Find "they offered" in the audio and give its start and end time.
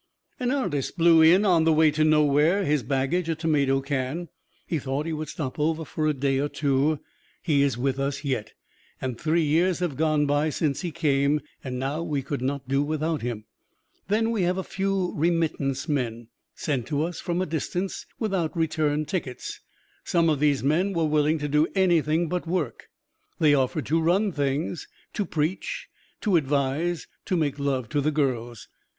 23.37-23.85